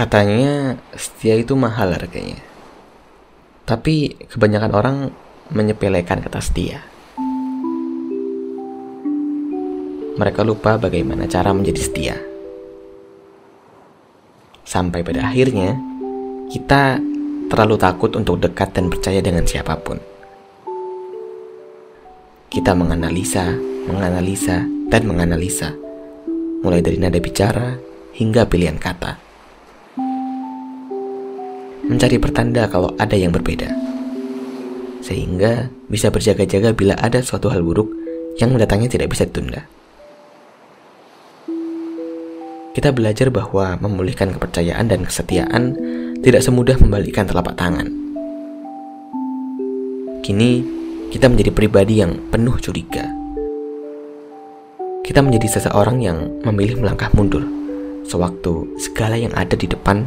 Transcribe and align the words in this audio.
Katanya 0.00 0.80
setia 0.96 1.36
itu 1.36 1.52
mahal 1.52 1.92
harganya. 1.92 2.40
Tapi 3.68 4.16
kebanyakan 4.32 4.72
orang 4.72 4.96
menyepelekan 5.52 6.24
kata 6.24 6.40
setia. 6.40 6.80
Mereka 10.16 10.40
lupa 10.40 10.80
bagaimana 10.80 11.28
cara 11.28 11.52
menjadi 11.52 11.80
setia. 11.84 12.16
Sampai 14.64 15.04
pada 15.04 15.28
akhirnya, 15.28 15.76
kita 16.48 16.96
terlalu 17.52 17.76
takut 17.76 18.16
untuk 18.16 18.40
dekat 18.40 18.72
dan 18.72 18.88
percaya 18.88 19.20
dengan 19.20 19.44
siapa 19.44 19.76
pun. 19.84 20.00
Kita 22.48 22.72
menganalisa, 22.72 23.52
menganalisa, 23.84 24.64
dan 24.88 25.04
menganalisa, 25.04 25.76
mulai 26.64 26.80
dari 26.80 26.96
nada 26.96 27.20
bicara 27.20 27.76
hingga 28.16 28.48
pilihan 28.48 28.80
kata. 28.80 29.29
Mencari 31.90 32.22
pertanda 32.22 32.70
kalau 32.70 32.94
ada 33.02 33.18
yang 33.18 33.34
berbeda, 33.34 33.66
sehingga 35.02 35.66
bisa 35.90 36.06
berjaga-jaga 36.14 36.70
bila 36.70 36.94
ada 36.94 37.18
suatu 37.18 37.50
hal 37.50 37.66
buruk 37.66 37.90
yang 38.38 38.54
mendatangnya 38.54 38.86
tidak 38.86 39.10
bisa 39.10 39.26
ditunda. 39.26 39.66
Kita 42.70 42.94
belajar 42.94 43.34
bahwa 43.34 43.74
memulihkan 43.82 44.30
kepercayaan 44.30 44.86
dan 44.86 45.02
kesetiaan 45.02 45.74
tidak 46.22 46.46
semudah 46.46 46.78
membalikkan 46.78 47.26
telapak 47.26 47.58
tangan. 47.58 47.90
Kini, 50.22 50.62
kita 51.10 51.26
menjadi 51.26 51.50
pribadi 51.50 51.98
yang 51.98 52.14
penuh 52.30 52.54
curiga. 52.62 53.02
Kita 55.02 55.26
menjadi 55.26 55.58
seseorang 55.58 55.98
yang 55.98 56.38
memilih 56.46 56.86
melangkah 56.86 57.10
mundur 57.18 57.42
sewaktu 58.06 58.78
segala 58.78 59.18
yang 59.18 59.34
ada 59.34 59.58
di 59.58 59.66
depan 59.66 60.06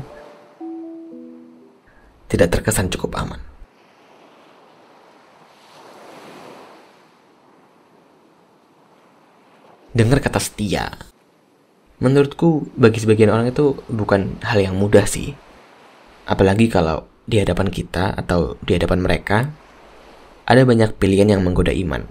tidak 2.34 2.50
terkesan 2.50 2.90
cukup 2.90 3.14
aman. 3.22 3.38
Dengar 9.94 10.18
kata 10.18 10.42
setia, 10.42 10.90
menurutku 12.02 12.66
bagi 12.74 12.98
sebagian 12.98 13.30
orang 13.30 13.54
itu 13.54 13.78
bukan 13.86 14.42
hal 14.42 14.58
yang 14.58 14.74
mudah 14.74 15.06
sih. 15.06 15.38
Apalagi 16.26 16.74
kalau 16.74 17.06
di 17.30 17.38
hadapan 17.38 17.70
kita 17.70 18.18
atau 18.18 18.58
di 18.66 18.74
hadapan 18.74 19.06
mereka 19.06 19.54
ada 20.50 20.66
banyak 20.66 20.98
pilihan 20.98 21.38
yang 21.38 21.46
menggoda 21.46 21.70
iman. 21.70 22.02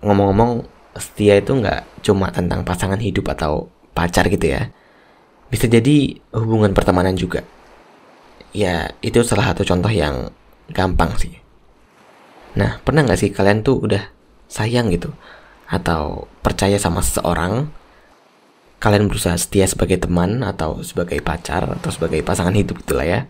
Ngomong-ngomong, 0.00 0.64
setia 0.96 1.36
itu 1.36 1.52
nggak 1.52 2.00
cuma 2.00 2.32
tentang 2.32 2.64
pasangan 2.64 3.04
hidup 3.04 3.28
atau 3.36 3.68
pacar 3.92 4.32
gitu 4.32 4.48
ya. 4.48 4.72
Bisa 5.52 5.68
jadi 5.68 6.16
hubungan 6.32 6.72
pertemanan 6.72 7.12
juga. 7.20 7.44
Ya, 8.54 8.94
itu 9.02 9.18
salah 9.26 9.50
satu 9.50 9.66
contoh 9.66 9.90
yang 9.90 10.30
gampang 10.70 11.10
sih. 11.18 11.34
Nah, 12.54 12.78
pernah 12.86 13.02
nggak 13.02 13.18
sih 13.18 13.30
kalian 13.34 13.66
tuh 13.66 13.82
udah 13.82 14.14
sayang 14.46 14.94
gitu? 14.94 15.10
Atau 15.66 16.30
percaya 16.38 16.78
sama 16.78 17.02
seseorang 17.02 17.66
kalian 18.78 19.10
berusaha 19.10 19.34
setia 19.34 19.66
sebagai 19.66 19.98
teman 19.98 20.46
atau 20.46 20.86
sebagai 20.86 21.18
pacar 21.18 21.66
atau 21.66 21.90
sebagai 21.90 22.22
pasangan 22.22 22.54
hidup 22.54 22.78
itulah 22.78 23.02
ya. 23.02 23.20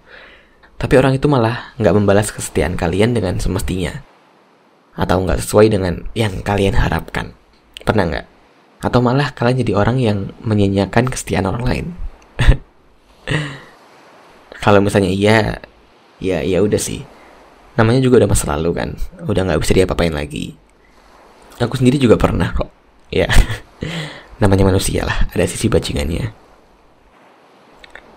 Tapi 0.76 1.00
orang 1.00 1.16
itu 1.16 1.24
malah 1.24 1.72
nggak 1.80 1.94
membalas 1.96 2.28
kesetiaan 2.28 2.76
kalian 2.76 3.16
dengan 3.16 3.40
semestinya. 3.40 4.04
Atau 4.92 5.24
nggak 5.24 5.40
sesuai 5.40 5.72
dengan 5.72 6.04
yang 6.12 6.44
kalian 6.44 6.76
harapkan. 6.76 7.32
Pernah 7.80 8.04
nggak? 8.12 8.26
Atau 8.84 9.00
malah 9.00 9.32
kalian 9.32 9.64
jadi 9.64 9.72
orang 9.72 9.96
yang 10.04 10.36
menyanyiakan 10.44 11.08
kesetiaan 11.08 11.48
orang 11.48 11.64
lain. 11.64 11.86
Kalau 14.64 14.80
misalnya 14.80 15.12
iya, 15.12 15.60
ya 16.16 16.40
ya 16.40 16.64
udah 16.64 16.80
sih. 16.80 17.04
Namanya 17.76 18.00
juga 18.00 18.24
udah 18.24 18.30
masa 18.32 18.48
lalu 18.56 18.72
kan. 18.72 18.96
Udah 19.28 19.44
nggak 19.44 19.60
bisa 19.60 19.76
diapa-apain 19.76 20.16
lagi. 20.16 20.56
Aku 21.60 21.76
sendiri 21.76 22.00
juga 22.00 22.16
pernah 22.16 22.48
kok. 22.56 22.72
Ya. 23.12 23.28
namanya 24.42 24.66
manusia 24.66 25.06
lah 25.06 25.30
ada 25.30 25.44
sisi 25.46 25.70
bajingannya 25.70 26.34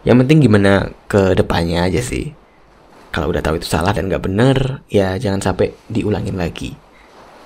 yang 0.08 0.18
penting 0.24 0.50
gimana 0.50 0.90
ke 1.06 1.38
depannya 1.38 1.86
aja 1.86 2.02
sih 2.02 2.34
kalau 3.14 3.30
udah 3.30 3.42
tahu 3.42 3.62
itu 3.62 3.68
salah 3.70 3.94
dan 3.94 4.10
gak 4.10 4.26
bener 4.26 4.82
ya 4.90 5.16
jangan 5.22 5.42
sampai 5.42 5.74
diulangin 5.90 6.38
lagi 6.38 6.74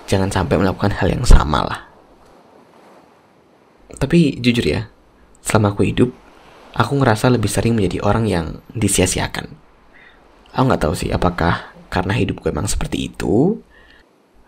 jangan 0.07 0.31
sampai 0.31 0.59
melakukan 0.59 0.95
hal 0.95 1.11
yang 1.11 1.25
sama 1.28 1.67
lah 1.67 1.79
tapi 4.00 4.40
jujur 4.40 4.63
ya 4.63 4.88
selama 5.44 5.75
aku 5.75 5.84
hidup 5.84 6.09
aku 6.75 6.93
ngerasa 6.99 7.31
lebih 7.31 7.51
sering 7.51 7.75
menjadi 7.75 8.03
orang 8.03 8.25
yang 8.27 8.45
disia-siakan 8.75 9.51
aku 10.51 10.63
nggak 10.67 10.81
tahu 10.83 10.93
sih 10.95 11.09
apakah 11.11 11.71
karena 11.91 12.15
hidupku 12.15 12.47
emang 12.47 12.67
seperti 12.67 13.11
itu 13.11 13.59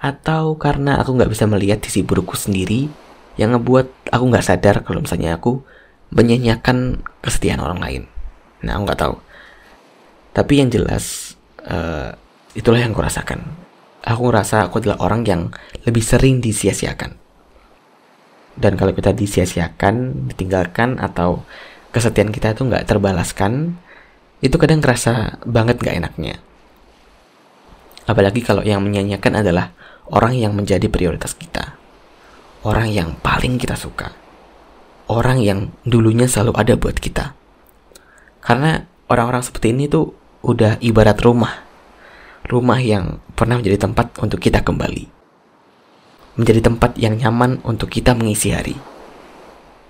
atau 0.04 0.60
karena 0.60 1.00
aku 1.00 1.16
nggak 1.16 1.32
bisa 1.32 1.48
melihat 1.48 1.80
sisi 1.80 2.04
burukku 2.04 2.36
sendiri 2.36 2.92
yang 3.40 3.56
ngebuat 3.56 4.12
aku 4.12 4.24
nggak 4.30 4.46
sadar 4.46 4.76
kalau 4.84 5.00
misalnya 5.00 5.40
aku 5.40 5.64
menyanyiakan 6.14 7.02
kesetiaan 7.26 7.60
orang 7.60 7.80
lain. 7.82 8.04
Nah, 8.62 8.78
aku 8.78 8.82
nggak 8.86 9.02
tahu. 9.02 9.16
Tapi 10.34 10.54
yang 10.62 10.70
jelas 10.70 11.34
uh, 11.66 12.14
itulah 12.54 12.80
yang 12.82 12.94
aku 12.94 13.02
rasakan. 13.02 13.42
Aku 14.06 14.30
ngerasa 14.30 14.70
aku 14.70 14.84
adalah 14.84 15.02
orang 15.02 15.26
yang 15.26 15.42
lebih 15.88 16.04
sering 16.06 16.44
disia-siakan. 16.44 17.18
Dan 18.54 18.78
kalau 18.78 18.94
kita 18.94 19.16
disia-siakan, 19.16 20.28
ditinggalkan 20.30 21.02
atau 21.02 21.42
kesetiaan 21.94 22.34
kita 22.34 22.58
itu 22.58 22.66
nggak 22.66 22.90
terbalaskan, 22.90 23.78
itu 24.42 24.56
kadang 24.58 24.82
ngerasa 24.82 25.46
banget 25.46 25.80
nggak 25.80 25.96
enaknya. 26.02 26.36
Apalagi 28.10 28.44
kalau 28.44 28.66
yang 28.66 28.84
menyanyiakan 28.84 29.46
adalah 29.46 29.72
orang 30.12 30.36
yang 30.36 30.52
menjadi 30.52 30.92
prioritas 30.92 31.32
kita 31.38 31.80
orang 32.64 32.90
yang 32.90 33.10
paling 33.20 33.60
kita 33.60 33.76
suka. 33.76 34.16
Orang 35.12 35.44
yang 35.44 35.70
dulunya 35.84 36.26
selalu 36.26 36.56
ada 36.56 36.74
buat 36.80 36.96
kita. 36.96 37.36
Karena 38.40 38.88
orang-orang 39.12 39.44
seperti 39.44 39.76
ini 39.76 39.92
tuh 39.92 40.16
udah 40.44 40.80
ibarat 40.80 41.20
rumah. 41.20 41.64
Rumah 42.48 42.80
yang 42.80 43.20
pernah 43.36 43.60
menjadi 43.60 43.88
tempat 43.88 44.20
untuk 44.20 44.40
kita 44.40 44.64
kembali. 44.64 45.12
Menjadi 46.40 46.62
tempat 46.66 46.98
yang 46.98 47.20
nyaman 47.20 47.62
untuk 47.68 47.92
kita 47.92 48.16
mengisi 48.16 48.52
hari. 48.56 48.76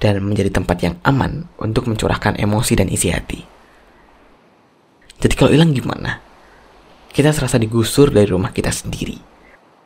Dan 0.04 0.20
menjadi 0.28 0.52
tempat 0.52 0.84
yang 0.84 1.00
aman 1.08 1.48
untuk 1.56 1.88
mencurahkan 1.88 2.36
emosi 2.36 2.76
dan 2.76 2.92
isi 2.92 3.08
hati. 3.08 3.40
Jadi 5.24 5.34
kalau 5.40 5.56
hilang 5.56 5.72
gimana? 5.72 6.20
Kita 7.16 7.32
serasa 7.32 7.56
digusur 7.56 8.12
dari 8.12 8.28
rumah 8.28 8.52
kita 8.52 8.68
sendiri. 8.68 9.16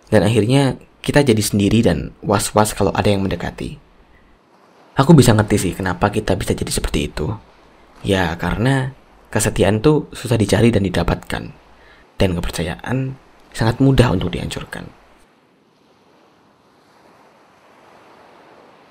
Dan 0.10 0.26
akhirnya 0.26 0.82
kita 1.06 1.22
jadi 1.22 1.38
sendiri 1.38 1.86
dan 1.86 2.18
was-was 2.26 2.74
kalau 2.74 2.90
ada 2.98 3.14
yang 3.14 3.22
mendekati. 3.22 3.78
Aku 4.98 5.14
bisa 5.14 5.38
ngerti 5.38 5.70
sih 5.70 5.74
kenapa 5.78 6.10
kita 6.10 6.34
bisa 6.34 6.58
jadi 6.58 6.74
seperti 6.74 7.14
itu. 7.14 7.30
Ya 8.02 8.34
karena 8.42 8.98
kesetiaan 9.30 9.86
tuh 9.86 10.10
susah 10.18 10.42
dicari 10.42 10.74
dan 10.74 10.82
didapatkan. 10.82 11.54
Dan 12.18 12.30
kepercayaan 12.34 13.14
sangat 13.54 13.78
mudah 13.78 14.18
untuk 14.18 14.34
dihancurkan. 14.34 14.97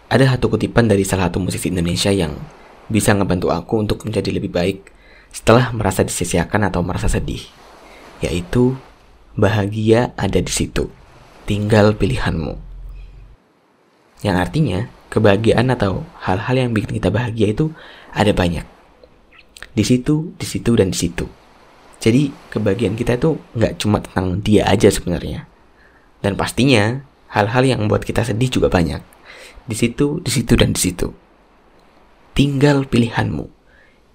Ada 0.07 0.39
satu 0.39 0.55
kutipan 0.55 0.87
dari 0.87 1.03
salah 1.03 1.27
satu 1.27 1.43
musisi 1.43 1.67
Indonesia 1.67 2.15
yang 2.15 2.39
bisa 2.87 3.11
ngebantu 3.11 3.51
aku 3.51 3.83
untuk 3.83 4.07
menjadi 4.07 4.31
lebih 4.31 4.55
baik 4.55 4.79
setelah 5.35 5.75
merasa 5.75 6.07
disisiakan 6.07 6.71
atau 6.71 6.87
merasa 6.87 7.11
sedih. 7.11 7.43
Yaitu, 8.23 8.79
bahagia 9.35 10.15
ada 10.15 10.39
di 10.39 10.53
situ 10.53 10.89
tinggal 11.47 11.95
pilihanmu. 11.95 12.59
Yang 14.27 14.37
artinya, 14.37 14.79
kebahagiaan 15.09 15.71
atau 15.71 16.03
hal-hal 16.23 16.67
yang 16.67 16.71
bikin 16.75 16.99
kita 16.99 17.09
bahagia 17.15 17.55
itu 17.55 17.71
ada 18.11 18.35
banyak. 18.35 18.67
Di 19.73 19.85
situ, 19.87 20.35
di 20.35 20.47
situ, 20.47 20.75
dan 20.75 20.91
di 20.91 20.99
situ. 20.99 21.25
Jadi, 22.03 22.35
kebahagiaan 22.51 22.99
kita 22.99 23.17
itu 23.17 23.39
nggak 23.55 23.79
cuma 23.79 24.03
tentang 24.03 24.43
dia 24.43 24.67
aja 24.67 24.91
sebenarnya. 24.91 25.47
Dan 26.21 26.35
pastinya, 26.35 27.07
hal-hal 27.31 27.63
yang 27.63 27.87
membuat 27.87 28.03
kita 28.03 28.27
sedih 28.27 28.51
juga 28.51 28.69
banyak. 28.69 29.16
Di 29.67 29.75
situ, 29.75 30.23
di 30.23 30.31
situ, 30.31 30.55
dan 30.55 30.71
di 30.71 30.81
situ. 30.81 31.11
Tinggal 32.39 32.87
pilihanmu. 32.87 33.51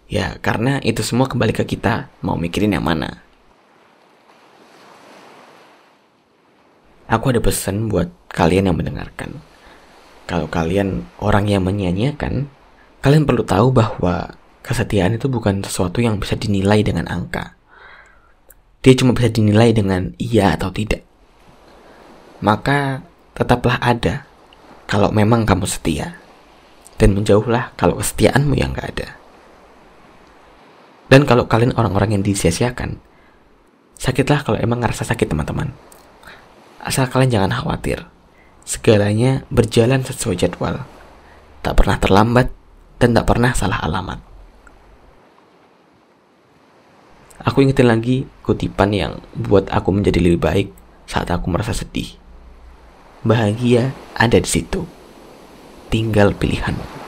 Ya, 0.07 0.39
karena 0.39 0.79
itu 0.83 1.03
semua 1.03 1.27
kembali 1.27 1.55
ke 1.55 1.63
kita 1.63 2.11
mau 2.23 2.35
mikirin 2.39 2.75
yang 2.75 2.83
mana. 2.83 3.23
Aku 7.11 7.35
ada 7.35 7.43
pesan 7.43 7.91
buat 7.91 8.07
kalian 8.31 8.71
yang 8.71 8.79
mendengarkan. 8.79 9.43
Kalau 10.31 10.47
kalian 10.47 11.03
orang 11.19 11.43
yang 11.51 11.67
menyanyiakan, 11.67 12.47
kalian 13.03 13.27
perlu 13.27 13.43
tahu 13.43 13.75
bahwa 13.75 14.39
kesetiaan 14.63 15.19
itu 15.19 15.27
bukan 15.27 15.59
sesuatu 15.59 15.99
yang 15.99 16.23
bisa 16.23 16.39
dinilai 16.39 16.79
dengan 16.79 17.11
angka. 17.11 17.59
Dia 18.79 18.95
cuma 18.95 19.11
bisa 19.11 19.27
dinilai 19.27 19.75
dengan 19.75 20.15
iya 20.15 20.55
atau 20.55 20.71
tidak. 20.71 21.03
Maka 22.39 23.03
tetaplah 23.35 23.75
ada 23.83 24.30
kalau 24.91 25.07
memang 25.15 25.47
kamu 25.47 25.63
setia. 25.63 26.19
Dan 26.99 27.15
menjauhlah 27.15 27.73
kalau 27.79 27.97
kesetiaanmu 27.97 28.53
yang 28.59 28.75
gak 28.75 28.91
ada. 28.93 29.07
Dan 31.07 31.23
kalau 31.25 31.47
kalian 31.49 31.73
orang-orang 31.79 32.19
yang 32.19 32.23
disia-siakan, 32.27 33.01
sakitlah 33.97 34.45
kalau 34.45 34.59
emang 34.59 34.83
ngerasa 34.83 35.07
sakit 35.07 35.31
teman-teman. 35.31 35.73
Asal 36.83 37.09
kalian 37.09 37.41
jangan 37.41 37.55
khawatir. 37.57 38.05
Segalanya 38.67 39.41
berjalan 39.49 40.05
sesuai 40.05 40.37
jadwal. 40.37 40.85
Tak 41.65 41.73
pernah 41.73 41.97
terlambat 41.97 42.53
dan 43.01 43.17
tak 43.17 43.25
pernah 43.25 43.57
salah 43.57 43.81
alamat. 43.81 44.21
Aku 47.41 47.65
ingetin 47.65 47.89
lagi 47.89 48.29
kutipan 48.45 48.93
yang 48.93 49.17
buat 49.33 49.73
aku 49.73 49.89
menjadi 49.89 50.21
lebih 50.21 50.37
baik 50.37 50.67
saat 51.09 51.33
aku 51.33 51.49
merasa 51.49 51.73
sedih. 51.73 52.20
Bahagia 53.21 53.93
ada 54.17 54.41
di 54.41 54.49
situ. 54.49 54.89
Tinggal 55.93 56.33
pilihanmu. 56.33 57.00